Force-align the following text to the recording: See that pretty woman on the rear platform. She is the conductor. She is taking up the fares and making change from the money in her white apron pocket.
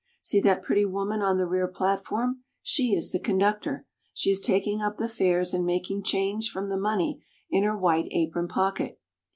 See 0.19 0.41
that 0.41 0.63
pretty 0.63 0.83
woman 0.87 1.21
on 1.21 1.37
the 1.37 1.45
rear 1.45 1.67
platform. 1.67 2.43
She 2.63 2.95
is 2.95 3.11
the 3.11 3.19
conductor. 3.19 3.85
She 4.15 4.31
is 4.31 4.39
taking 4.41 4.81
up 4.81 4.97
the 4.97 5.07
fares 5.07 5.53
and 5.53 5.63
making 5.63 6.01
change 6.05 6.49
from 6.49 6.69
the 6.69 6.79
money 6.79 7.23
in 7.51 7.61
her 7.61 7.77
white 7.77 8.07
apron 8.09 8.47
pocket. 8.47 8.99